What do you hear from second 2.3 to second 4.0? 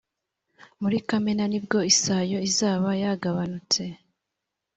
izaba yagabanutse